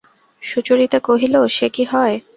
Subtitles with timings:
[0.43, 2.15] সুচরিতা কহিল, সে কি হয়!